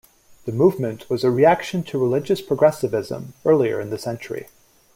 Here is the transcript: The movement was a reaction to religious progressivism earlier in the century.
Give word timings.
The 0.45 0.51
movement 0.51 1.07
was 1.11 1.23
a 1.23 1.29
reaction 1.29 1.83
to 1.83 1.99
religious 1.99 2.41
progressivism 2.41 3.35
earlier 3.45 3.79
in 3.79 3.91
the 3.91 3.99
century. 3.99 4.47